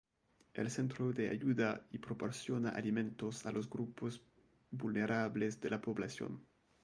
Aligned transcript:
El 0.55 0.71
centro 0.71 1.13
de 1.13 1.29
ayuda 1.29 1.85
y 1.91 1.99
proporciona 1.99 2.69
alimentos 2.71 3.45
a 3.45 3.51
los 3.51 3.69
grupos 3.69 4.19
vulnerables 4.71 5.61
de 5.61 5.69
la 5.69 5.79
población. 5.79 6.43